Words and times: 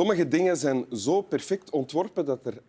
Sommige 0.00 0.28
dingen 0.28 0.56
zijn 0.56 0.86
zo 0.92 1.22
perfect 1.22 1.70
ontworpen 1.70 2.24
dat 2.24 2.46
er 2.46 2.62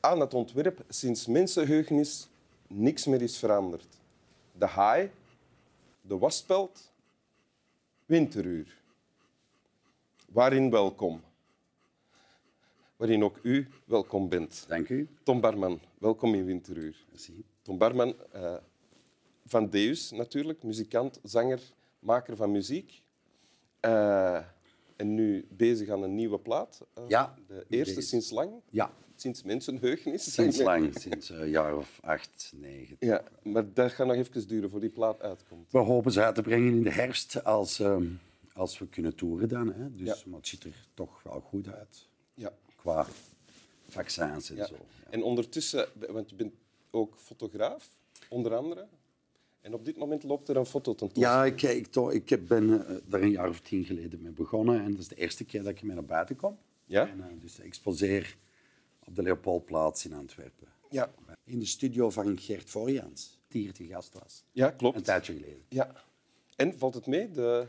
aan 0.00 0.20
het 0.20 0.34
ontwerp 0.34 0.84
sinds 0.88 1.26
mensenheugenis 1.26 2.28
niks 2.66 3.06
meer 3.06 3.22
is 3.22 3.38
veranderd. 3.38 3.86
De 4.52 4.66
haai, 4.66 5.10
de 6.00 6.18
waspeld, 6.18 6.92
winteruur. 8.06 8.82
Waarin 10.32 10.70
welkom. 10.70 11.20
Waarin 12.96 13.24
ook 13.24 13.38
u 13.42 13.68
welkom 13.84 14.28
bent. 14.28 14.64
Dank 14.68 14.88
u. 14.88 15.08
Tom 15.22 15.40
Barman, 15.40 15.80
welkom 15.98 16.34
in 16.34 16.44
Winteruur. 16.44 17.04
Merci. 17.10 17.44
Tom 17.62 17.78
Barman, 17.78 18.14
eh, 18.32 18.56
van 19.46 19.70
Deus 19.70 20.10
natuurlijk, 20.10 20.62
muzikant, 20.62 21.20
zanger, 21.22 21.60
maker 21.98 22.36
van 22.36 22.50
muziek. 22.50 23.02
Eh, 23.80 24.44
en 24.98 25.14
nu 25.14 25.46
bezig 25.50 25.88
aan 25.88 26.02
een 26.02 26.14
nieuwe 26.14 26.38
plaat. 26.38 26.80
Eh, 26.94 27.04
Ja, 27.08 27.34
De 27.46 27.64
eerste 27.68 27.94
deze. 27.94 28.06
sinds 28.08 28.30
lang, 28.30 28.52
Ja, 28.70 28.92
sinds 29.16 29.42
mensenheugenis. 29.42 30.32
sinds 30.34 30.58
lang, 30.68 30.98
sinds 30.98 31.28
een 31.28 31.48
jaar 31.48 31.76
of 31.76 31.98
acht, 32.02 32.52
negen. 32.56 32.96
Ja, 33.00 33.22
maar 33.42 33.72
dat 33.72 33.92
gaat 33.92 34.06
nog 34.06 34.16
even 34.16 34.48
duren 34.48 34.70
voor 34.70 34.80
die 34.80 34.90
plaat 34.90 35.20
uitkomt. 35.20 35.72
We 35.72 35.78
hopen 35.78 36.12
ze 36.12 36.22
uit 36.22 36.34
te 36.34 36.42
brengen 36.42 36.72
in 36.72 36.82
de 36.82 36.90
herfst 36.90 37.44
als, 37.44 37.78
ehm, 37.80 38.06
als 38.52 38.78
we 38.78 38.88
kunnen 38.88 39.14
toeren 39.14 39.48
dan. 39.48 39.72
Hè. 39.72 39.94
Dus, 39.94 40.06
Ja. 40.06 40.16
Maar 40.30 40.38
het 40.38 40.48
ziet 40.48 40.64
er 40.64 40.86
toch 40.94 41.22
wel 41.22 41.40
goed 41.40 41.68
uit 41.72 42.08
Ja. 42.34 42.52
qua 42.76 43.06
vaccins 43.88 44.50
en 44.50 44.56
ja. 44.56 44.66
zo. 44.66 44.74
Ja. 44.74 45.10
En 45.10 45.22
ondertussen, 45.22 45.88
want 46.10 46.30
je 46.30 46.36
bent 46.36 46.52
ook 46.90 47.16
fotograaf, 47.18 47.88
onder 48.28 48.54
andere. 48.56 48.86
En 49.60 49.74
op 49.74 49.84
dit 49.84 49.96
moment 49.96 50.22
loopt 50.22 50.48
er 50.48 50.56
een 50.56 50.66
fototentoonstelling. 50.66 51.60
Ja, 51.60 51.68
ik, 51.70 51.92
ik, 52.12 52.30
ik 52.30 52.48
ben 52.48 52.86
eh, 52.88 52.96
daar 53.06 53.20
een 53.22 53.30
jaar 53.30 53.48
of 53.48 53.60
tien 53.60 53.84
geleden 53.84 54.22
mee 54.22 54.32
begonnen. 54.32 54.82
En 54.84 54.90
dat 54.90 55.00
is 55.00 55.08
de 55.08 55.14
eerste 55.14 55.44
keer 55.44 55.62
dat 55.62 55.72
ik 55.72 55.82
mee 55.82 55.94
naar 55.94 56.04
buiten 56.04 56.36
kom. 56.36 56.58
Ja? 56.84 57.08
En, 57.08 57.20
eh, 57.20 57.26
dus 57.40 57.58
ik 57.58 57.64
exposeer 57.64 58.36
op 59.04 59.14
de 59.16 59.22
Leopoldplaats 59.22 60.04
in 60.04 60.12
Antwerpen. 60.12 60.68
Ja. 60.90 61.10
In 61.44 61.58
de 61.58 61.66
studio 61.66 62.10
van 62.10 62.38
Gert 62.38 62.70
Voorjans, 62.70 63.38
die 63.48 63.62
hier 63.62 63.72
te 63.72 63.84
gast 63.86 64.14
was. 64.14 64.44
Ja, 64.52 64.70
Een 64.70 64.76
klopt. 64.76 65.04
tijdje 65.04 65.32
geleden. 65.32 65.62
Ja. 65.68 65.92
En 66.56 66.78
valt 66.78 66.94
het 66.94 67.06
mee? 67.06 67.30
De... 67.30 67.66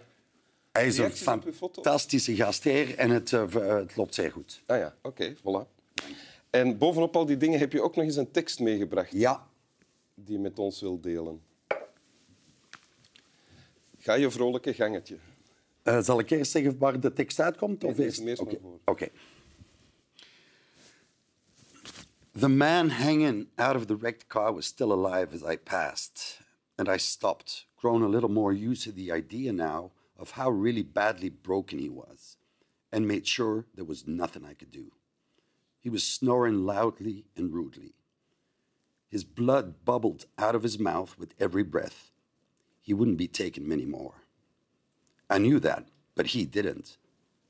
Hij 0.71 0.87
is 0.87 0.97
een 0.97 1.11
fantastische 1.53 2.35
gastheer 2.35 2.97
en 2.97 3.09
het, 3.09 3.33
eh, 3.33 3.53
het 3.53 3.95
loopt 3.95 4.13
zeer 4.13 4.31
goed. 4.31 4.61
Ah 4.65 4.77
ja, 4.77 4.95
oké, 5.01 5.35
voilà. 5.35 5.77
En 6.49 6.77
bovenop 6.77 7.15
al 7.15 7.25
die 7.25 7.37
dingen 7.37 7.59
heb 7.59 7.71
je 7.71 7.81
ook 7.81 7.95
nog 7.95 8.05
eens 8.05 8.15
een 8.15 8.31
tekst 8.31 8.59
meegebracht 8.59 9.11
Ja, 9.11 9.47
die 10.15 10.33
je 10.33 10.39
met 10.39 10.59
ons 10.59 10.81
wil 10.81 10.99
delen. 10.99 11.41
Ga 14.09 14.15
je 14.15 14.31
vrolijke 14.31 14.73
gangetje. 14.73 15.17
Eh, 15.83 15.99
zal 15.99 16.19
ik 16.19 16.29
eerst 16.29 16.51
zeggen 16.51 16.77
waar 16.77 16.99
de 16.99 17.13
tekst 17.13 17.39
uitkomt? 17.39 17.83
Of 17.83 17.97
eerst? 17.97 18.19
eerst 18.19 18.41
Oké. 18.41 18.51
maar 18.51 18.61
voor. 18.61 18.79
Oké. 18.85 19.07
The 22.39 22.47
man 22.47 22.89
hanging 22.89 23.47
out 23.55 23.75
of 23.75 23.85
the 23.85 23.97
wrecked 23.97 24.27
car 24.27 24.53
was 24.53 24.65
still 24.65 24.91
alive 24.91 25.35
as 25.35 25.53
I 25.53 25.57
passed, 25.57 26.41
and 26.75 26.87
I 26.87 26.97
stopped, 26.97 27.67
grown 27.75 28.03
a 28.03 28.07
little 28.07 28.29
more 28.29 28.69
used 28.69 28.83
to 28.83 28.91
the 28.91 29.13
idea 29.13 29.51
now 29.51 29.91
of 30.15 30.31
how 30.31 30.61
really 30.61 30.85
badly 30.93 31.31
broken 31.41 31.79
he 31.79 31.89
was, 31.89 32.37
and 32.91 33.05
made 33.05 33.27
sure 33.27 33.65
there 33.75 33.87
was 33.87 34.03
nothing 34.05 34.43
I 34.51 34.55
could 34.55 34.71
do. 34.71 34.91
He 35.79 35.91
was 35.91 36.13
snoring 36.13 36.65
loudly 36.65 37.25
and 37.35 37.53
rudely. 37.53 37.93
His 39.07 39.23
blood 39.23 39.73
bubbled 39.83 40.25
out 40.35 40.55
of 40.55 40.63
his 40.63 40.77
mouth 40.77 41.15
with 41.17 41.33
every 41.37 41.63
breath. 41.63 42.09
He 42.89 42.95
wouldn't 42.95 43.19
be 43.19 43.27
taken 43.27 43.67
many 43.67 43.85
more. 43.85 44.15
I 45.29 45.37
knew 45.37 45.59
that, 45.59 45.83
but 46.15 46.25
he 46.25 46.43
didn't. 46.43 46.97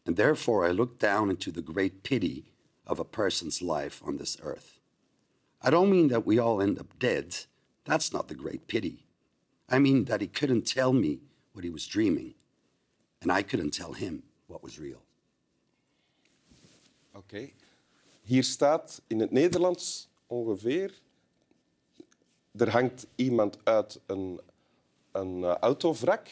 And 0.05 0.17
therefore, 0.17 0.65
I 0.65 0.71
looked 0.71 0.99
down 0.99 1.29
into 1.29 1.49
the 1.49 1.61
great 1.61 2.03
pity 2.03 2.43
of 2.85 2.99
a 2.99 3.05
person's 3.05 3.61
life 3.61 4.01
on 4.05 4.17
this 4.17 4.37
earth. 4.43 4.81
I 5.61 5.69
don't 5.69 5.89
mean 5.89 6.09
that 6.09 6.25
we 6.25 6.39
all 6.39 6.61
end 6.61 6.77
up 6.77 6.99
dead. 6.99 7.45
That's 7.85 8.11
not 8.11 8.27
the 8.27 8.35
great 8.35 8.67
pity. 8.67 9.05
I 9.69 9.79
mean 9.79 10.03
that 10.05 10.19
he 10.19 10.27
couldn't 10.27 10.73
tell 10.73 10.91
me 10.91 11.19
what 11.53 11.63
he 11.63 11.69
was 11.69 11.87
dreaming, 11.87 12.33
and 13.21 13.31
I 13.31 13.41
couldn't 13.41 13.73
tell 13.73 13.93
him 13.93 14.23
what 14.47 14.61
was 14.61 14.77
real. 14.77 15.03
Oké. 17.15 17.49
Hier 18.21 18.43
staat 18.43 19.01
in 19.07 19.19
het 19.19 19.31
Nederlands 19.31 20.09
ongeveer... 20.27 21.01
Er 22.57 22.71
hangt 22.71 23.07
iemand 23.15 23.57
uit 23.63 23.99
een, 24.05 24.39
een 25.19 25.43
eh, 25.43 25.55
autovrak. 25.59 26.27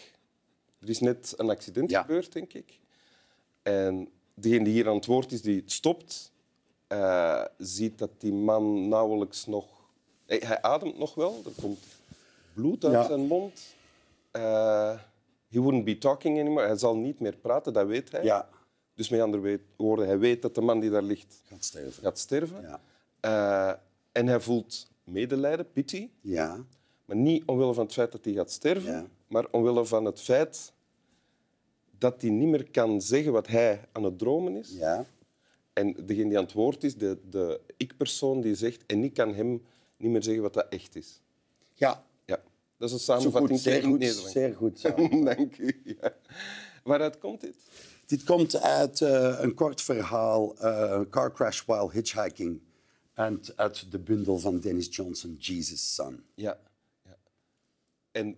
Er 0.80 0.90
is 0.90 1.00
net 1.00 1.34
een 1.38 1.50
accident 1.50 1.90
Ja. 1.90 2.02
gebeurd, 2.02 2.32
denk 2.34 2.54
ik. 2.54 2.80
En 3.62 4.10
degene 4.34 4.64
die 4.64 4.74
hier 4.74 4.88
aan 4.88 4.96
het 4.96 5.06
woord 5.06 5.32
is, 5.32 5.42
die 5.42 5.64
stopt, 5.66 6.32
eh, 6.88 7.44
ziet 7.58 7.98
dat 7.98 8.10
die 8.18 8.34
man 8.34 8.88
nauwelijks 8.88 9.46
nog... 9.46 9.66
Hij, 10.26 10.42
hij 10.46 10.62
ademt 10.62 10.98
nog 10.98 11.16
wel, 11.16 11.42
er 11.46 11.62
komt 11.62 11.80
bloed 12.54 12.84
uit 12.84 12.94
Ja. 12.94 13.04
zijn 13.08 13.20
mond. 13.28 13.76
Eh, 14.32 15.00
he 15.50 15.60
wouldn't 15.62 15.86
be 15.86 15.98
talking 15.98 16.40
anymore. 16.40 16.66
Hij 16.68 16.78
zal 16.78 16.96
niet 16.96 17.20
meer 17.20 17.36
praten, 17.36 17.74
dat 17.74 17.88
weet 17.88 18.12
hij. 18.12 18.24
Ja, 18.24 18.50
Dus 18.94 19.10
met 19.10 19.22
andere 19.22 19.60
woorden, 19.76 20.06
hij 20.08 20.20
weet 20.20 20.42
dat 20.42 20.56
de 20.56 20.62
man 20.62 20.80
die 20.80 20.90
daar 20.90 21.02
ligt 21.04 21.42
gaat 21.46 21.64
sterven. 21.64 22.04
gaat 22.04 22.20
sterven. 22.20 22.62
Ja. 22.62 22.82
Eh, 23.20 23.80
en 24.12 24.28
hij 24.28 24.40
voelt 24.40 24.88
medelijden, 25.04 25.72
pity. 25.72 26.10
Ja, 26.22 26.58
Maar 27.08 27.16
niet 27.18 27.44
omwille 27.46 27.74
van 27.74 27.84
het 27.84 27.94
feit 27.94 28.12
dat 28.12 28.26
hij 28.26 28.34
gaat 28.34 28.52
sterven, 28.52 28.92
Ja. 28.92 29.08
maar 29.28 29.46
omwille 29.52 29.86
van 29.86 30.06
het 30.06 30.22
feit 30.22 30.74
dat 31.98 32.22
hij 32.22 32.30
niet 32.30 32.48
meer 32.48 32.70
kan 32.72 33.02
zeggen 33.02 33.32
wat 33.32 33.48
hij 33.48 33.82
aan 33.92 34.04
het 34.04 34.18
dromen 34.20 34.56
is. 34.56 34.72
ja, 34.72 35.06
En 35.74 35.94
degene 36.06 36.28
die 36.30 36.38
aan 36.38 36.44
het 36.44 36.54
woord 36.54 36.84
is, 36.84 36.96
de, 36.96 37.18
de 37.30 37.60
ik-persoon 37.78 38.42
die 38.42 38.56
zegt... 38.56 38.86
En 38.86 39.04
ik 39.04 39.14
kan 39.14 39.34
hem 39.34 39.64
niet 39.98 40.12
meer 40.12 40.24
zeggen 40.24 40.44
wat 40.44 40.54
dat 40.54 40.66
echt 40.70 40.96
is. 40.96 41.22
ja. 41.74 42.06
Ja, 42.26 42.42
dat 42.78 42.88
is 42.90 42.94
een 42.94 43.00
Zo 43.00 43.14
samenvatting 43.14 43.52
goed, 43.60 43.60
zeer 43.62 43.84
goed, 43.84 44.04
zeer 44.32 44.56
goed. 44.56 44.80
zo. 44.80 44.96
Dank 45.24 45.58
u. 45.58 45.82
Ja. 46.02 46.14
Waaruit 46.84 47.18
komt 47.18 47.42
dit? 47.42 47.56
Dit 48.06 48.24
komt 48.24 48.62
uit 48.62 49.02
eh, 49.02 49.38
een 49.42 49.54
kort 49.54 49.82
verhaal, 49.82 50.58
eh, 50.58 51.02
Car 51.10 51.34
Crash 51.34 51.66
While 51.66 51.92
Hitchhiking, 51.92 52.60
en 53.14 53.42
uit 53.56 53.92
de 53.92 54.00
bundel 54.00 54.38
van 54.38 54.60
Dennis 54.60 54.88
Johnson, 54.96 55.36
Jesus' 55.40 55.94
Son. 55.96 56.24
Ja. 56.36 56.60
En 58.18 58.38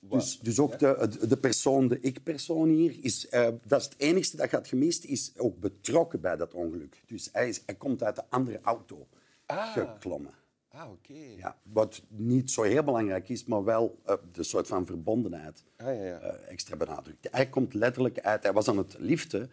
Dus, 0.00 0.38
dus 0.40 0.58
ook 0.58 0.78
de, 0.78 1.26
de 1.28 1.36
persoon, 1.36 1.88
de 1.88 2.00
ik-persoon 2.00 2.68
hier, 2.68 2.96
is, 3.00 3.28
eh, 3.28 3.48
dat 3.66 3.80
is 3.80 3.84
het 3.84 3.98
enige 3.98 4.36
dat 4.36 4.48
gaat 4.48 4.68
gemist, 4.68 5.04
is 5.04 5.32
ook 5.36 5.58
betrokken 5.60 6.20
bij 6.20 6.36
dat 6.36 6.54
ongeluk. 6.54 7.02
Dus 7.06 7.28
hij, 7.32 7.48
is, 7.48 7.62
hij 7.66 7.74
komt 7.74 8.02
uit 8.02 8.16
de 8.16 8.24
andere 8.28 8.60
auto 8.62 9.06
Ah. 9.46 9.72
geklommen. 9.72 10.32
Ah, 10.68 10.90
oké. 10.90 11.12
Ja, 11.36 11.58
wat 11.62 12.02
niet 12.08 12.50
zo 12.50 12.62
heel 12.62 12.82
belangrijk 12.84 13.28
is, 13.28 13.44
maar 13.44 13.64
wel 13.64 13.98
eh, 14.04 14.14
de 14.32 14.42
soort 14.42 14.66
van 14.66 14.86
verbondenheid 14.86 15.64
Ah, 15.76 15.86
ja, 15.86 16.04
ja. 16.04 16.18
eh, 16.20 16.50
extra 16.52 16.76
benadrukt. 16.76 17.28
Hij 17.30 17.48
komt 17.48 17.74
letterlijk 17.74 18.18
uit, 18.20 18.42
hij 18.42 18.52
was 18.52 18.68
aan 18.68 18.78
het 18.78 18.96
liften. 18.98 19.50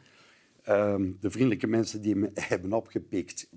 Ehm, 0.63 1.11
de 1.19 1.31
vriendelijke 1.31 1.67
mensen 1.67 2.01
die 2.01 2.13
hem 2.13 2.31
hebben 2.51 2.73
opgepikt 2.73 3.49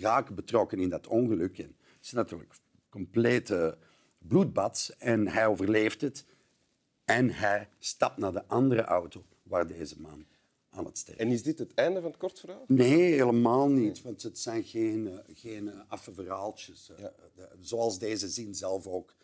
raken 0.00 0.34
betrokken 0.34 0.78
in 0.78 0.88
dat 0.88 1.06
ongeluk. 1.06 1.58
En 1.58 1.74
het 1.96 2.04
is 2.04 2.12
natuurlijk 2.12 2.50
complete 2.88 3.78
bloedbad 4.28 4.94
en 4.98 5.28
hij 5.28 5.46
overleeft 5.46 6.00
het. 6.00 6.24
En 7.04 7.30
hij 7.30 7.68
stapt 7.78 8.16
naar 8.18 8.32
de 8.32 8.46
andere 8.46 8.82
auto 8.82 9.24
waar 9.42 9.66
deze 9.66 10.00
man 10.00 10.26
aan 10.70 10.84
het 10.84 10.98
sterven 10.98 11.24
En 11.26 11.32
is 11.32 11.42
dit 11.42 11.58
het 11.58 11.74
einde 11.74 12.00
van 12.00 12.10
het 12.10 12.18
kort 12.18 12.40
verhaal? 12.40 12.64
Nee, 12.66 13.12
helemaal 13.12 13.68
niet. 13.68 14.02
Want 14.02 14.22
het 14.22 14.38
zijn 14.38 14.64
geen, 14.64 15.08
eh, 15.08 15.18
geen 15.34 15.68
eh, 15.68 15.80
affe 15.88 16.12
verhaaltjes. 16.12 16.90
Eh, 16.96 16.98
Ja. 16.98 17.12
zoals 17.60 17.98
deze 17.98 18.28
zin 18.28 18.54
zelf 18.54 18.86
ook. 18.86 19.14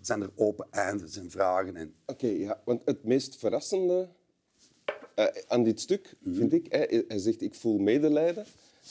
zijn 0.00 0.22
er 0.22 0.30
open 0.34 0.66
eindes 0.70 1.16
en 1.16 1.30
vragen. 1.30 1.76
En, 1.76 1.94
Oké, 2.06 2.26
ja, 2.26 2.60
want 2.64 2.82
het 2.84 3.04
meest 3.04 3.36
verrassende 3.36 4.08
aan 5.48 5.62
dit 5.62 5.80
stuk 5.80 6.14
vind 6.24 6.52
ik, 6.52 6.66
hij 7.08 7.18
zegt 7.18 7.42
ik 7.42 7.54
voel 7.54 7.78
medelijden. 7.78 8.44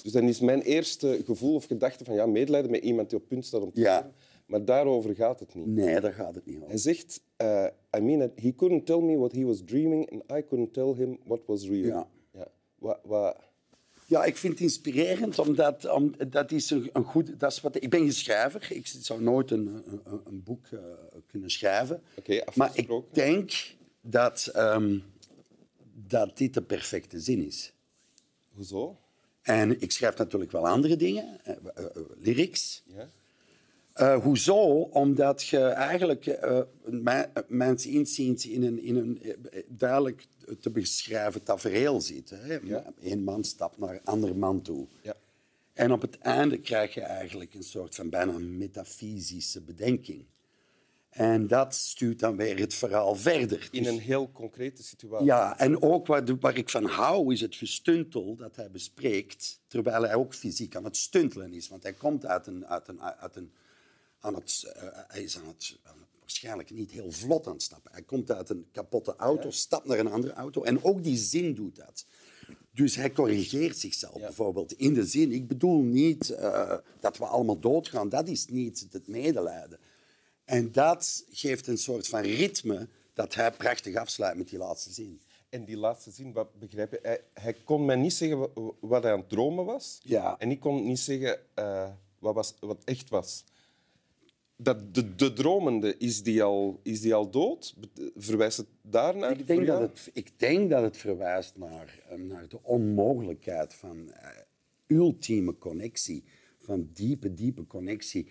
Dus 0.03 0.11
dan 0.11 0.23
is 0.23 0.39
mijn 0.39 0.61
eerste 0.61 1.21
gevoel 1.25 1.55
of 1.55 1.65
gedachte 1.65 2.03
van 2.05 2.13
ja, 2.15 2.25
medelijden 2.25 2.71
met 2.71 2.83
iemand 2.83 3.09
die 3.09 3.19
op 3.19 3.27
punt 3.27 3.45
staat 3.45 3.61
om 3.61 3.73
te 3.73 3.79
Ja. 3.79 3.97
sterven. 3.97 4.13
Maar 4.49 4.65
daarover 4.65 5.15
gaat 5.15 5.39
het 5.39 5.55
niet. 5.55 5.65
nee, 5.65 5.99
daar 5.99 6.13
gaat 6.13 6.35
het 6.35 6.45
niet 6.45 6.55
Hij 6.55 6.65
over. 6.65 6.79
zegt, 6.79 7.21
eh, 7.35 7.65
I 7.97 7.99
mean, 7.99 8.19
that 8.19 8.31
he 8.35 8.55
couldn't 8.55 8.85
tell 8.85 8.99
me 8.99 9.17
what 9.17 9.31
he 9.31 9.43
was 9.45 9.61
dreaming 9.65 10.11
and 10.11 10.23
I 10.39 10.45
couldn't 10.47 10.73
tell 10.73 10.93
him 10.93 11.17
what 11.23 11.39
was 11.45 11.67
real. 11.67 11.85
Ja. 11.85 12.07
Ja. 12.33 12.47
Wa, 12.75 12.99
wa, 13.03 13.35
Ja, 14.05 14.23
ik 14.25 14.37
vind 14.37 14.53
het 14.53 14.61
inspirerend, 14.61 15.39
omdat 15.39 15.89
om, 15.91 16.13
dat 16.29 16.51
is 16.51 16.69
een, 16.69 16.89
een 16.93 17.03
goed... 17.03 17.39
Dat 17.39 17.51
is 17.51 17.61
wat, 17.61 17.75
ik 17.83 17.89
ben 17.89 18.13
schrijver. 18.13 18.67
Ik 18.71 18.87
zou 18.87 19.21
nooit 19.21 19.51
een, 19.51 19.67
een, 19.85 20.21
een- 20.25 20.43
boek 20.43 20.65
eh, 20.67 20.79
kunnen 21.27 21.49
schrijven. 21.49 22.01
Oké, 22.17 22.43
maar 22.55 22.71
ik 22.73 22.89
denk 23.11 23.51
dat, 24.01 24.49
ehm, 24.53 24.99
dat 26.07 26.37
dit 26.37 26.53
de 26.53 26.61
perfecte 26.61 27.19
zin 27.19 27.45
is. 27.45 27.73
hoezo? 28.53 28.97
En 29.41 29.81
ik 29.81 29.91
schrijf 29.91 30.17
natuurlijk 30.17 30.51
wel 30.51 30.67
andere 30.67 30.95
dingen, 30.95 31.39
eh, 31.43 31.55
lyrics. 32.17 32.83
Ja? 32.85 33.09
Uh, 33.99 34.23
hoezo? 34.23 34.81
Omdat 34.81 35.47
je 35.47 35.59
eigenlijk, 35.59 36.25
uh, 36.25 36.59
mijn 37.47 37.77
inziens, 37.77 38.47
in 38.47 38.63
een, 38.63 38.83
in 38.83 38.95
een 38.95 39.21
duidelijk 39.67 40.27
te 40.59 40.69
beschrijven 40.69 41.43
tafereel 41.43 42.01
ziet. 42.01 42.29
Hè? 42.29 42.59
Ja. 42.63 42.83
Eén 43.01 43.23
man 43.23 43.43
stapt 43.43 43.77
naar 43.77 43.93
een 43.93 44.03
ander 44.03 44.35
man 44.35 44.61
toe. 44.61 44.87
Ja. 45.01 45.13
En 45.73 45.91
op 45.91 46.01
het 46.01 46.17
einde 46.17 46.57
krijg 46.57 46.93
je 46.93 47.01
eigenlijk 47.01 47.53
een 47.53 47.63
soort 47.63 47.95
van 47.95 48.09
bijna 48.09 48.37
metafysische 48.37 49.61
bedenking. 49.61 50.25
En 51.09 51.47
dat 51.47 51.75
stuurt 51.75 52.19
dan 52.19 52.35
weer 52.35 52.59
het 52.59 52.73
verhaal 52.73 53.15
verder. 53.15 53.67
In 53.71 53.83
dus 53.83 53.91
een 53.91 53.99
heel 53.99 54.31
concrete 54.31 54.83
situatie. 54.83 55.25
Ja, 55.25 55.59
en 55.59 55.81
ook 55.81 56.07
waar, 56.07 56.23
waar, 56.39 56.57
ik 56.57 56.69
van 56.69 56.85
hou 56.85 57.33
is 57.33 57.41
het 57.41 57.55
gestuntel 57.55 58.35
dat 58.35 58.55
hij 58.55 58.71
bespreekt, 58.71 59.61
terwijl 59.67 60.01
hij 60.01 60.15
ook 60.15 60.33
fysiek 60.33 60.75
aan 60.75 60.83
het 60.83 60.97
stuntelen 60.97 61.53
is. 61.53 61.67
Want 61.67 61.83
hij 61.83 61.93
komt 61.93 62.25
uit 62.25 62.47
een... 62.47 62.67
Uit 62.67 62.87
een, 62.87 63.01
uit 63.01 63.35
een 63.35 63.51
aan 64.19 64.35
het, 64.35 64.73
uh, 64.75 64.83
hij 65.07 65.23
is 65.23 65.37
aan 65.37 65.47
het, 65.47 65.77
aan 65.83 65.97
het, 65.99 66.07
waarschijnlijk 66.19 66.71
niet 66.71 66.91
heel 66.91 67.11
vlot 67.11 67.47
aan 67.47 67.53
het 67.53 67.61
stappen. 67.61 67.91
Hij 67.91 68.01
komt 68.01 68.31
uit 68.31 68.49
een 68.49 68.67
kapotte 68.71 69.15
auto, 69.15 69.51
stapt 69.51 69.85
naar 69.85 69.99
een 69.99 70.11
andere 70.11 70.33
auto. 70.33 70.63
En 70.63 70.83
ook 70.83 71.03
die 71.03 71.17
zin 71.17 71.53
doet 71.53 71.75
dat. 71.75 72.05
Dus 72.73 72.95
hij 72.95 73.11
corrigeert 73.11 73.77
zichzelf 73.77 74.19
bijvoorbeeld 74.19 74.73
in 74.73 74.93
de 74.93 75.05
zin. 75.05 75.31
Ik 75.31 75.47
bedoel 75.47 75.81
niet 75.81 76.29
uh, 76.29 76.77
dat 76.99 77.17
we 77.17 77.25
allemaal 77.25 77.59
doodgaan. 77.59 78.09
Dat 78.09 78.27
is 78.27 78.47
niet 78.47 78.87
het 78.91 79.07
medelijden. 79.07 79.79
En 80.45 80.71
dat 80.71 81.25
geeft 81.29 81.67
een 81.67 81.77
soort 81.77 82.07
van 82.07 82.21
ritme 82.21 82.87
dat 83.13 83.33
hij 83.35 83.51
prachtig 83.51 83.95
afsluit 83.95 84.37
met 84.37 84.49
die 84.49 84.59
laatste 84.59 84.91
zin. 84.91 85.21
En 85.49 85.65
die 85.65 85.77
laatste 85.77 86.11
zin, 86.11 86.33
wat 86.33 86.59
begrijp 86.59 86.91
je? 86.91 86.99
Hij, 87.01 87.21
hij 87.33 87.53
kon 87.53 87.85
mij 87.85 87.95
niet 87.95 88.13
zeggen 88.13 88.49
wat 88.79 89.03
hij 89.03 89.11
aan 89.11 89.19
het 89.19 89.29
dromen 89.29 89.65
was. 89.65 89.99
Ja. 90.03 90.37
En 90.37 90.51
ik 90.51 90.59
kon 90.59 90.83
niet 90.83 90.99
zeggen 90.99 91.39
uh, 91.55 91.89
wat, 92.19 92.33
was, 92.33 92.53
wat 92.59 92.83
echt 92.83 93.09
was. 93.09 93.43
Dat 94.61 94.95
de, 94.95 95.15
de 95.15 95.33
dromende, 95.33 95.97
is 95.97 96.23
die, 96.23 96.43
al, 96.43 96.79
is 96.83 97.01
die 97.01 97.13
al 97.13 97.29
dood? 97.29 97.75
Verwijst 98.15 98.57
het 98.57 98.67
daarnaar? 98.81 99.39
Ik 99.39 99.47
denk, 99.47 99.65
dat 99.65 99.81
het, 99.81 100.09
ik 100.13 100.39
denk 100.39 100.69
dat 100.69 100.83
het 100.83 100.97
verwijst 100.97 101.57
naar, 101.57 101.99
eh, 102.09 102.17
naar 102.17 102.47
de 102.49 102.63
onmogelijkheid 102.63 103.73
van 103.73 103.97
uh, 103.97 104.97
ultieme 104.97 105.57
connectie. 105.57 106.23
Van 106.59 106.89
diepe, 106.93 107.33
diepe 107.33 107.67
connectie 107.67 108.27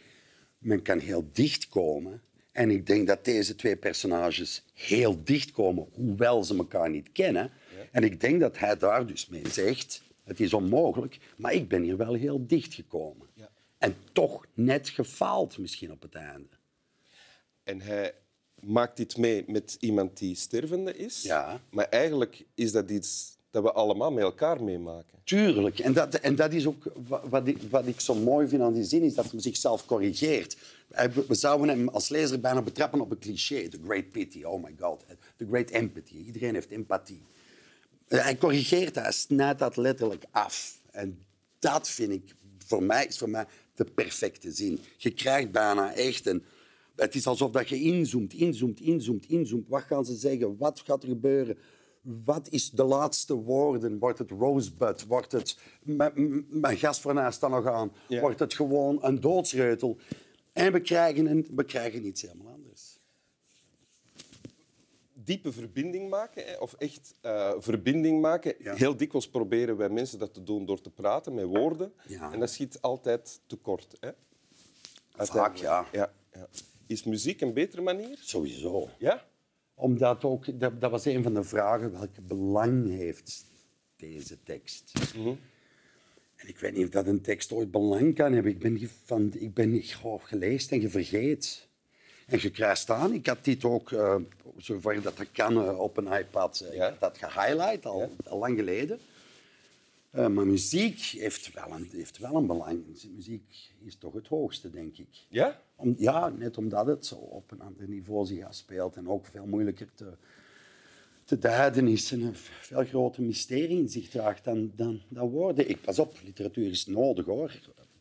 men 0.59 0.83
kan 0.83 0.99
heel 0.99 1.29
dicht 1.33 1.69
komen. 1.69 2.23
En 2.53 2.71
ik 2.71 2.87
denk 2.87 3.07
dat 3.07 3.25
deze 3.25 3.55
twee 3.55 3.77
personages 3.77 4.65
heel 4.75 5.25
dicht 5.25 5.51
komen, 5.51 5.89
hoewel 5.93 6.45
ze 6.45 6.57
elkaar 6.57 6.91
niet 6.91 7.13
kennen. 7.13 7.51
En 7.93 8.05
ik 8.05 8.21
denk 8.21 8.41
dat 8.41 8.59
hij 8.59 8.77
daar 8.77 9.07
dus 9.07 9.29
mee 9.29 9.49
zegt, 9.49 10.03
het 10.25 10.41
is 10.41 10.55
onmogelijk, 10.55 11.19
maar 11.37 11.53
ik 11.53 11.69
ben 11.69 11.83
hier 11.83 11.97
wel 11.97 12.15
heel 12.15 12.47
dicht 12.47 12.75
gekomen. 12.75 13.27
Ja. 13.35 13.51
En 13.79 13.97
toch 14.13 14.47
net 14.55 14.89
gefaald 14.89 15.59
misschien 15.59 15.93
op 15.93 16.03
het 16.03 16.15
einde. 16.15 16.49
En 17.63 17.81
hij 17.81 18.15
maakt 18.61 18.97
dit 18.97 19.17
mee 19.17 19.45
met 19.47 19.77
iemand 19.81 20.19
die 20.19 20.35
stervende 20.35 20.97
is. 20.97 21.23
Ja. 21.23 21.61
Maar 21.71 21.85
eigenlijk 21.85 22.45
is 22.55 22.73
dat 22.73 22.91
iets 22.91 23.37
dat 23.51 23.63
we 23.63 23.73
allemaal 23.73 24.13
met 24.13 24.23
elkaar 24.23 24.63
meemaken. 24.63 25.19
Tuurlijk. 25.25 25.79
En 25.79 25.93
dat, 25.93 26.15
en 26.15 26.37
dat 26.37 26.53
is 26.53 26.67
ook 26.67 26.93
wat 27.05 27.47
ik, 27.47 27.63
wat 27.71 27.87
ik 27.87 28.01
zo 28.01 28.15
mooi 28.15 28.49
vind 28.49 28.63
aan 28.63 28.73
die 28.73 28.85
zin, 28.85 29.03
is 29.03 29.15
dat 29.15 29.31
hij 29.31 29.41
zichzelf 29.41 29.87
corrigeert. 29.87 30.57
We 31.29 31.35
zouden 31.35 31.69
hem 31.69 31.89
als 31.89 32.09
lezer 32.09 32.41
bijna 32.41 32.63
betrappen 32.63 33.01
op 33.01 33.11
een 33.11 33.19
cliché. 33.19 33.69
The 33.69 33.81
great 33.85 34.11
pity, 34.11 34.43
oh 34.43 34.63
my 34.63 34.75
god. 34.79 35.05
The 35.37 35.47
great 35.47 35.71
empathy. 35.71 36.17
Iedereen 36.17 36.55
heeft 36.55 36.71
empathie. 36.71 37.23
Hij 38.09 38.37
corrigeert 38.37 38.95
dat, 38.95 39.03
hij 39.03 39.13
snijdt 39.13 39.59
dat 39.59 39.77
letterlijk 39.77 40.25
af. 40.31 40.79
En 40.91 41.27
dat 41.59 41.89
vind 41.89 42.13
ik, 42.13 42.35
voor 42.67 42.83
mij, 42.83 43.07
is 43.07 43.19
voor 43.19 43.31
mij 43.31 43.47
de 43.79 43.85
perfecte 43.85 44.51
zin. 44.51 44.79
Je 44.97 45.11
krijgt 45.11 45.51
bijna 45.51 45.95
echt 45.95 46.27
een... 46.27 46.43
Het 46.97 47.15
is 47.15 47.27
alsof 47.27 47.51
dat 47.51 47.69
je 47.69 47.81
inzoomt, 47.81 48.33
inzoomt, 48.33 48.81
inzoomt, 48.81 49.29
inzoomt. 49.29 49.69
Wat 49.69 49.83
gaan 49.83 50.05
ze 50.05 50.15
zeggen? 50.15 50.57
Wat 50.57 50.83
gaat 50.87 51.03
er 51.03 51.09
gebeuren? 51.09 51.59
wat 52.25 52.49
is 52.51 52.71
de 52.71 52.85
laatste 52.85 53.35
woorden? 53.35 53.99
Wordt 53.99 54.19
het 54.19 54.31
Rosebud? 54.31 55.07
Wordt 55.07 55.33
het 55.33 55.59
mijn 56.49 56.77
gastfornuis 56.77 57.35
staan 57.35 57.51
nog 57.51 57.67
aan? 57.67 57.93
Wordt 58.09 58.39
het 58.39 58.55
gewoon 58.55 58.99
een 59.01 59.21
doodsreutel? 59.21 59.99
En 60.53 60.73
we 60.73 60.81
krijgen, 60.81 61.27
een, 61.27 61.47
we 61.55 61.65
krijgen 61.65 62.07
iets 62.07 62.23
helemaal. 62.23 62.48
Diepe 65.29 65.53
verbinding 65.53 66.11
maken, 66.11 66.61
of 66.61 66.75
echt 66.75 67.15
uh, 67.23 67.53
verbinding 67.59 68.21
maken. 68.21 68.55
Heel 68.59 68.97
dikwijls 68.97 69.29
proberen 69.29 69.77
wij 69.77 69.89
mensen 69.89 70.19
dat 70.19 70.35
te 70.35 70.43
doen 70.43 70.67
door 70.67 70.81
te 70.81 70.91
praten 70.91 71.35
met 71.35 71.45
woorden. 71.45 71.93
En 72.33 72.41
dat 72.41 72.51
schiet 72.51 72.81
altijd 72.81 73.41
tekort. 73.47 73.97
Hè? 74.01 74.11
Vaak, 75.11 75.57
ja. 75.57 75.87
ja. 75.93 76.13
Is 76.87 77.05
muziek 77.05 77.41
een 77.41 77.53
betere 77.53 77.83
manier? 77.83 78.19
Sowieso. 78.21 78.89
Ja? 78.99 79.25
Omdat 79.75 80.25
ook, 80.25 80.61
dat, 80.61 80.81
dat 80.81 80.91
was 80.91 81.05
een 81.05 81.23
van 81.23 81.35
de 81.35 81.43
vragen, 81.43 81.93
welke 81.93 82.23
belang 82.23 82.89
heeft 82.91 83.47
deze 83.97 84.43
tekst? 84.43 84.93
Mhm. 85.17 85.35
En 86.37 86.49
ik 86.49 86.59
weet 86.59 86.75
niet 86.75 86.85
of 86.85 86.91
dat 86.91 87.07
een 87.07 87.21
tekst 87.21 87.53
ooit 87.53 87.71
belang 87.71 88.15
kan 88.15 88.33
hebben. 88.33 88.53
Ik 88.53 88.59
ben, 88.59 88.91
van, 89.05 89.33
ik 89.35 89.55
ben 89.55 89.83
oh, 90.03 90.25
gelezen 90.25 90.71
en 90.71 90.81
je 90.81 90.89
vergeet. 90.89 91.68
En 92.29 92.39
je 92.41 92.51
krijgt 92.51 92.91
aan. 92.91 93.13
Ik 93.13 93.27
had 93.27 93.45
dit 93.45 93.65
ook, 93.65 93.91
uh, 93.91 94.17
zover 94.57 95.03
dat 95.03 95.17
dat 95.17 95.31
kan, 95.33 95.53
uh, 95.53 95.79
op 95.79 95.97
een 95.97 96.13
iPad. 96.13 96.63
Uh, 96.65 96.75
ja. 96.75 96.89
Had 96.89 97.01
dat 97.01 97.19
gehighlight, 97.19 97.87
al, 97.87 98.11
al 98.25 98.39
lang 98.39 98.59
geleden. 98.59 98.99
Uh, 100.15 100.27
maar 100.27 100.47
muziek 100.47 101.01
heeft 101.01 101.53
wel, 101.53 101.73
een, 101.73 101.89
heeft 101.93 102.19
wel 102.19 102.35
een 102.35 102.47
belang. 102.47 102.85
Muziek 103.15 103.71
is 103.85 103.97
toch 103.97 104.13
het 104.13 104.27
hoogste, 104.27 104.71
denk 104.71 104.97
ik. 104.97 105.09
Ja? 105.29 105.61
Om, 105.77 105.95
ja, 105.99 106.29
net 106.29 106.59
omdat 106.59 106.87
het 106.87 107.07
zo 107.07 107.15
op 107.15 107.51
een 107.51 107.61
ander 107.61 107.89
niveau 107.89 108.27
zich 108.27 108.45
afspeelt 108.45 108.97
en 108.97 109.09
ook 109.09 109.27
veel 109.27 109.47
moeilijker 109.47 109.89
te, 109.95 110.13
te 111.25 111.39
duiden 111.39 111.89
is 111.89 112.13
en 112.13 112.21
een 112.21 112.35
veel 112.35 112.85
groter 112.85 113.23
mysterie 113.23 113.79
in 113.79 113.89
zich 113.89 114.09
draagt 114.09 114.45
dan, 114.45 114.73
dan, 114.77 115.01
dan 115.09 115.29
woorden. 115.29 115.69
Ik, 115.69 115.81
pas 115.81 115.99
op, 115.99 116.17
literatuur 116.25 116.71
is 116.71 116.87
nodig 116.87 117.27
hoor. 117.27 117.53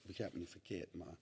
Begrijp 0.06 0.34
me 0.34 0.40
niet 0.40 0.50
verkeerd, 0.50 0.94
maar 0.94 1.18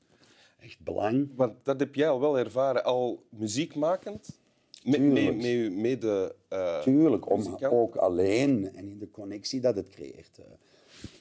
echt 0.66 0.80
belang. 0.80 1.30
Want 1.36 1.54
dat 1.64 1.80
heb 1.80 1.96
jij 1.96 2.10
al 2.10 2.20
wel 2.20 2.38
ervaren, 2.40 2.84
al 2.84 3.24
muziekmakend? 3.30 4.40
Met, 4.84 5.02
mee, 5.02 5.32
mee, 5.32 5.70
mee 5.70 5.98
de, 5.98 6.36
uh, 6.54 6.82
Tuurlijk, 6.82 7.30
om, 7.30 7.58
ook 7.62 7.96
alleen 7.96 8.76
en 8.76 8.88
in 8.88 9.00
de 9.00 9.12
connectie 9.12 9.60
dat 9.60 9.76
het 9.76 9.90
creëert. 9.90 10.40
Uh, 10.40 10.46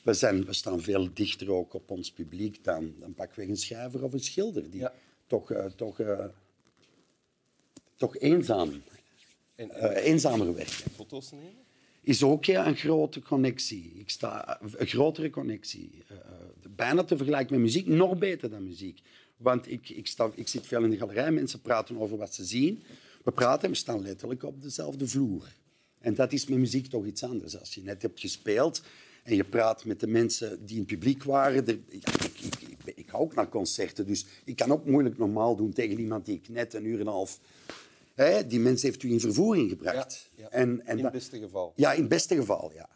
we, 0.02 0.12
zijn, 0.12 0.44
we 0.44 0.52
staan 0.52 0.80
veel 0.80 1.08
dichter 1.14 1.52
ook 1.52 1.74
op 1.74 1.90
ons 1.90 2.12
publiek 2.12 2.64
dan, 2.64 2.94
dan 2.98 3.14
pakweg 3.14 3.48
een 3.48 3.56
schrijver 3.56 4.04
of 4.04 4.12
een 4.12 4.20
schilder. 4.20 4.70
Die 4.70 4.86
toch, 5.26 5.50
uh, 5.50 5.64
toch, 5.64 5.98
uh, 5.98 6.24
toch 7.96 8.16
eenzaam, 8.16 8.82
en, 9.54 9.68
uh, 9.68 10.06
eenzamer 10.06 10.54
werken. 10.54 10.90
Foto's 10.90 11.30
nemen? 11.30 11.62
Is 12.02 12.22
ook 12.22 12.44
ja, 12.44 12.66
een 12.66 12.76
grote 12.76 13.22
connectie. 13.22 13.92
Ik 13.94 14.10
sta, 14.10 14.60
een 14.60 14.86
grotere 14.86 15.30
connectie. 15.30 16.04
bijna 16.68 17.04
te 17.04 17.16
vergelijken 17.16 17.54
met 17.54 17.64
muziek, 17.64 17.86
nog 17.86 18.18
beter 18.18 18.50
dan 18.50 18.64
muziek. 18.64 19.00
Want 19.36 19.70
ik, 19.70 19.88
ik, 19.88 20.06
sta, 20.06 20.30
ik 20.34 20.48
zit 20.48 20.66
veel 20.66 20.84
in 20.84 20.90
de 20.90 20.96
galerij, 20.96 21.32
mensen 21.32 21.60
praten 21.60 21.98
over 21.98 22.16
wat 22.16 22.34
ze 22.34 22.44
zien. 22.44 22.82
We 23.24 23.32
praten 23.32 23.64
en 23.64 23.70
we 23.70 23.76
staan 23.76 24.02
letterlijk 24.02 24.42
op 24.42 24.62
dezelfde 24.62 25.08
vloer. 25.08 25.54
En 25.98 26.14
dat 26.14 26.32
is 26.32 26.46
met 26.46 26.58
muziek 26.58 26.86
toch 26.86 27.06
iets 27.06 27.22
anders. 27.22 27.58
Als 27.58 27.74
je 27.74 27.82
net 27.82 28.02
hebt 28.02 28.20
gespeeld 28.20 28.82
en 29.22 29.36
je 29.36 29.44
praat 29.44 29.84
met 29.84 30.00
de 30.00 30.06
mensen 30.06 30.66
die 30.66 30.74
in 30.74 30.80
het 30.82 30.90
publiek 30.90 31.22
waren. 31.22 31.64
ja, 31.66 31.72
ik, 31.88 32.40
ik, 32.40 32.54
ik, 32.60 32.94
ik, 32.94 33.08
hou 33.08 33.22
ook 33.22 33.34
naar 33.34 33.48
concerten, 33.48 34.06
dus 34.06 34.26
ik 34.44 34.56
kan 34.56 34.72
ook 34.72 34.86
moeilijk 34.86 35.18
normaal 35.18 35.56
doen 35.56 35.72
tegen 35.72 35.98
iemand 35.98 36.24
die 36.26 36.34
ik 36.36 36.48
net 36.48 36.74
een 36.74 36.84
uur 36.84 37.00
en 37.00 37.06
een 37.06 37.12
half... 37.12 37.40
Hè, 38.14 38.46
die 38.46 38.60
mens 38.60 38.82
heeft 38.82 39.02
u 39.02 39.10
in 39.10 39.20
vervoering 39.20 39.70
gebracht. 39.70 40.30
Ja, 40.36 40.48
En, 40.48 40.86
en 40.86 40.98
in 40.98 41.04
het 41.04 41.12
beste 41.12 41.38
geval. 41.38 41.72
Ja, 41.76 41.92
in 41.92 42.00
het 42.00 42.08
beste 42.08 42.34
geval, 42.34 42.72
ja. 42.74 42.88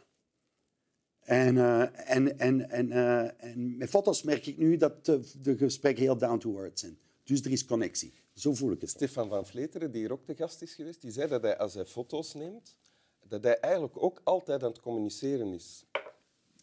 En, 1.29 1.57
uh, 1.57 2.11
en, 2.11 2.39
en, 2.39 2.71
en, 2.71 2.87
uh, 2.87 3.45
en 3.45 3.77
met 3.77 3.89
foto's 3.89 4.23
merk 4.23 4.47
ik 4.47 4.59
nu 4.59 4.77
dat 4.77 5.05
de, 5.05 5.21
de 5.43 5.57
gesprekken 5.57 6.05
heel 6.05 6.19
down 6.19 6.39
to 6.39 6.59
earth 6.59 6.79
zijn. 6.79 6.99
Dus 7.25 7.41
er 7.41 7.51
is 7.51 7.65
connectie. 7.65 8.15
Zo 8.35 8.55
voel 8.55 8.73
ik 8.73 8.81
het. 8.81 8.91
Stefan 8.91 9.29
van 9.29 9.47
Vleteren, 9.47 9.91
die 9.91 10.01
hier 10.01 10.13
ook 10.13 10.27
de 10.27 10.35
gast 10.35 10.63
is 10.63 10.75
geweest, 10.75 11.01
die 11.01 11.11
zei 11.11 11.29
dat 11.29 11.43
hij 11.43 11.59
als 11.59 11.75
hij 11.75 11.85
foto's 11.85 12.35
neemt, 12.35 12.77
dat 13.25 13.43
hij 13.45 13.61
eigenlijk 13.61 14.03
ook 14.03 14.21
altijd 14.25 14.63
aan 14.63 14.69
het 14.69 14.81
communiceren 14.81 15.53
is. 15.53 15.85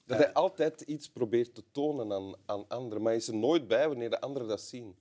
Dat 0.06 0.18
hij 0.18 0.34
altijd 0.34 0.82
iets 0.82 1.10
probeert 1.10 1.56
te 1.56 1.64
tonen 1.72 2.12
aan, 2.12 2.36
aan 2.46 2.68
anderen, 2.68 3.02
maar 3.02 3.12
hij 3.12 3.22
is 3.22 3.28
er 3.28 3.36
nooit 3.36 3.68
bij 3.68 3.88
wanneer 3.88 4.10
de 4.10 4.22
anderen 4.22 4.48
dat 4.48 4.62
zien. 4.62 4.96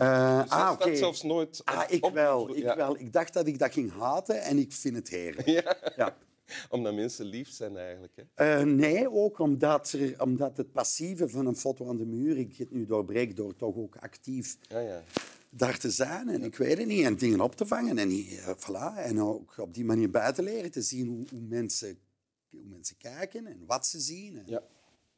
Uh, 0.00 0.42
dus 0.42 0.50
ah, 0.50 0.72
oké. 0.72 0.96
zelfs 0.96 1.22
nooit... 1.22 1.62
Ah, 1.64 1.84
ik 1.88 2.04
wel, 2.04 2.56
ik 2.56 2.64
wel. 2.64 2.98
Ik 2.98 3.12
dacht 3.12 3.32
dat 3.32 3.46
ik 3.46 3.58
dat 3.58 3.72
ging 3.72 3.92
haten 3.92 4.42
en 4.42 4.58
ik 4.58 4.72
vind 4.72 4.96
het 4.96 5.08
heerlijk. 5.08 5.46
Ja. 5.56 5.76
ja. 5.96 6.16
Omdat 6.70 6.94
mensen 6.94 7.26
lief 7.26 7.50
zijn 7.50 7.76
eigenlijk. 7.76 8.12
Hè? 8.34 8.60
Uh, 8.60 8.66
nee, 8.74 9.10
ook 9.10 9.38
omdat, 9.38 9.92
er, 9.92 10.22
omdat 10.22 10.56
het 10.56 10.72
passieve 10.72 11.28
van 11.28 11.46
een 11.46 11.56
foto 11.56 11.88
aan 11.88 11.96
de 11.96 12.06
muur, 12.06 12.38
ik 12.38 12.56
het 12.56 12.70
nu 12.70 12.86
doorbreek 12.86 13.36
door 13.36 13.56
toch 13.56 13.76
ook 13.76 13.96
actief 13.96 14.56
ja, 14.60 14.78
ja. 14.78 15.02
daar 15.50 15.78
te 15.78 15.90
zijn. 15.90 16.28
En 16.28 16.42
ik 16.42 16.56
weet 16.56 16.78
het 16.78 16.86
niet, 16.86 17.04
en 17.04 17.16
dingen 17.16 17.40
op 17.40 17.56
te 17.56 17.66
vangen. 17.66 17.98
En, 17.98 18.10
uh, 18.10 18.48
voilà, 18.48 18.96
en 18.96 19.20
ook 19.20 19.58
op 19.58 19.74
die 19.74 19.84
manier 19.84 20.10
bij 20.10 20.32
te 20.32 20.42
leren, 20.42 20.70
te 20.70 20.82
zien 20.82 21.06
hoe, 21.06 21.24
hoe 21.30 21.46
mensen 21.48 21.98
hoe 22.56 22.64
mensen 22.64 22.96
kijken 22.96 23.46
en 23.46 23.66
wat 23.66 23.86
ze 23.86 24.00
zien. 24.00 24.42
Ja. 24.46 24.62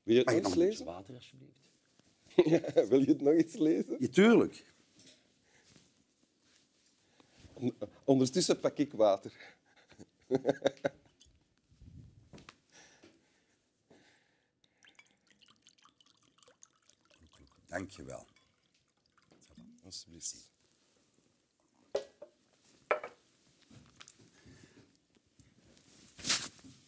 Wil 0.03 0.17
je 0.17 0.23
het 0.25 0.43
nog 0.43 0.55
lezen? 0.55 0.85
water, 0.85 1.15
alsjeblieft? 1.15 1.53
Wil 2.91 3.01
je 3.01 3.07
het 3.07 3.21
nog 3.21 3.33
eens 3.33 3.57
lezen? 3.57 3.97
Ja, 3.99 4.09
tuurlijk. 4.09 4.65
Ondertussen 8.05 8.61
pak 8.61 8.79
ik 8.79 8.93
water. 8.93 9.33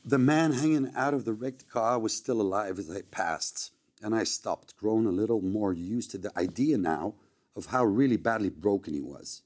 The 0.04 0.18
man 0.18 0.52
hanging 0.52 0.90
out 0.96 1.14
of 1.14 1.24
the 1.24 1.32
wrecked 1.32 1.68
car 1.68 1.98
was 1.98 2.16
still 2.16 2.40
alive 2.40 2.78
as 2.78 2.90
I 2.90 3.02
passed, 3.02 3.72
and 4.02 4.14
I 4.14 4.24
stopped, 4.24 4.76
grown 4.76 5.06
a 5.06 5.10
little 5.10 5.40
more 5.40 5.72
used 5.72 6.10
to 6.10 6.18
the 6.18 6.36
idea 6.36 6.78
now 6.78 7.14
of 7.54 7.66
how 7.66 7.84
really 7.84 8.16
badly 8.16 8.48
broken 8.48 8.92
he 8.92 9.00
was, 9.00 9.42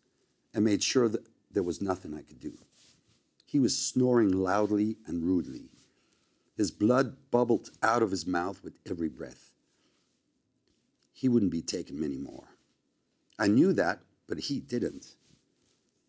and 0.54 0.64
made 0.64 0.82
sure 0.82 1.08
that 1.08 1.26
there 1.50 1.62
was 1.62 1.82
nothing 1.82 2.14
I 2.14 2.22
could 2.22 2.40
do. 2.40 2.56
He 3.44 3.58
was 3.58 3.76
snoring 3.76 4.32
loudly 4.32 4.96
and 5.06 5.22
rudely. 5.22 5.68
His 6.56 6.70
blood 6.70 7.16
bubbled 7.30 7.70
out 7.82 8.02
of 8.02 8.10
his 8.10 8.26
mouth 8.26 8.64
with 8.64 8.74
every 8.88 9.08
breath. 9.08 9.52
He 11.12 11.28
wouldn't 11.28 11.52
be 11.52 11.62
taken 11.62 12.00
many 12.00 12.16
more. 12.16 12.53
I 13.38 13.46
knew 13.48 13.72
that, 13.72 14.00
but 14.26 14.38
he 14.38 14.60
didn't. 14.60 15.16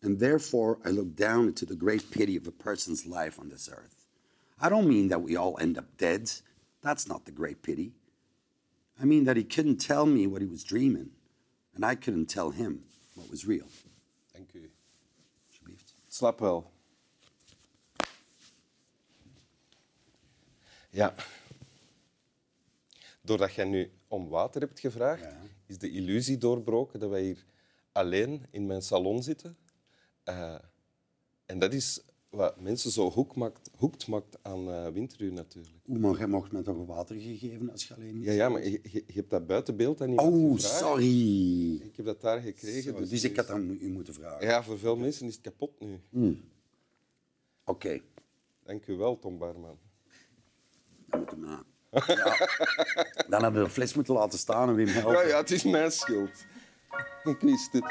And 0.02 0.20
therefore, 0.20 0.78
I 0.84 0.90
looked 0.90 1.16
down 1.16 1.48
into 1.48 1.66
the 1.66 1.74
great 1.74 2.10
pity 2.10 2.36
of 2.36 2.46
a 2.46 2.52
person's 2.52 3.06
life 3.06 3.40
on 3.40 3.48
this 3.48 3.68
earth. 3.72 4.06
I 4.60 4.68
don't 4.68 4.88
mean 4.88 5.08
that 5.08 5.22
we 5.22 5.36
all 5.36 5.58
end 5.60 5.76
up 5.76 5.96
dead. 5.96 6.30
That's 6.82 7.08
not 7.08 7.24
the 7.24 7.32
great 7.32 7.62
pity. 7.62 7.92
I 9.00 9.04
mean 9.04 9.24
that 9.24 9.36
he 9.36 9.44
couldn't 9.44 9.76
tell 9.76 10.06
me 10.06 10.26
what 10.26 10.40
he 10.40 10.46
was 10.46 10.64
dreaming, 10.64 11.10
and 11.74 11.84
I 11.84 11.94
couldn't 11.94 12.26
tell 12.26 12.50
him 12.50 12.84
what 13.14 13.30
was 13.30 13.46
real. 13.46 13.66
Thank 14.32 14.54
you. 14.54 14.70
Wel. 16.38 16.72
Ja. 20.90 21.14
Doordat 23.22 23.54
jij 23.54 23.64
nu 23.64 23.90
om 24.08 24.28
water 24.28 24.60
hebt 24.60 24.80
gevraagd, 24.80 25.22
Ja. 25.22 25.42
is 25.66 25.78
de 25.78 25.90
illusie 25.90 26.38
doorbroken 26.38 27.00
dat 27.00 27.10
wij 27.10 27.22
hier 27.22 27.46
alleen 27.92 28.46
in 28.50 28.66
mijn 28.66 28.82
salon 28.82 29.22
zitten. 29.22 29.56
Eh, 30.24 30.58
en 31.46 31.58
dat 31.58 31.72
is 31.72 32.00
wat 32.30 32.60
mensen 32.60 32.90
zo 32.90 33.10
hoek 33.10 33.36
maakt, 33.36 33.70
hoekt 33.76 34.06
maakt 34.06 34.38
aan 34.42 34.68
eh 34.70 34.88
winteruur 34.88 35.32
natuurlijk. 35.32 35.74
Oeh, 35.88 35.98
maar 36.00 36.18
jij 36.18 36.26
mocht 36.26 36.52
me 36.52 36.62
toch 36.62 36.86
water 36.86 37.16
gegeven 37.16 37.70
als 37.70 37.88
je 37.88 37.94
alleen 37.94 38.20
Ja, 38.22 38.32
ja 38.32 38.48
maar 38.48 38.64
je, 38.64 38.70
je- 38.82 39.04
je 39.06 39.12
hebt 39.12 39.30
dat 39.30 39.46
buiten 39.46 39.76
beeld 39.76 40.06
niet 40.06 40.18
Oh, 40.18 40.52
gevraagd. 40.54 40.78
sorry. 40.78 41.74
Ik 41.74 41.96
heb 41.96 42.06
dat 42.06 42.20
daar 42.20 42.40
gekregen. 42.40 42.82
Sorry, 42.92 43.08
Dus 43.08 43.24
ik 43.24 43.36
had 43.36 43.50
aan 43.50 43.70
u 43.80 43.88
moeten 43.88 44.14
vragen. 44.14 44.46
Ja, 44.46 44.62
voor 44.62 44.78
veel 44.78 44.96
mensen 44.96 45.26
is 45.26 45.32
het 45.34 45.42
kapot 45.42 45.80
nu. 45.80 46.00
Oké, 47.64 48.00
Dank 48.62 48.86
u 48.86 48.94
wel, 48.96 49.18
Tom 49.18 49.38
Barman. 49.38 49.78
dan 51.08 51.20
moet 51.20 51.30
hem 51.30 51.40
na. 51.40 51.64
Ja. 52.06 52.48
Dan 53.28 53.42
hebben 53.42 53.60
we 53.60 53.66
de 53.66 53.72
fles 53.72 53.94
moeten 53.94 54.14
laten 54.14 54.38
staan 54.38 54.68
en 54.68 54.74
Wim 54.74 54.88
helpen. 54.88 55.12
Ja, 55.12 55.22
ja, 55.22 55.36
het 55.36 55.50
is 55.50 55.64
mijn 55.64 55.92
schuld. 55.92 56.44
Ik 57.24 57.40
wist 57.40 57.72
het. 57.72 57.84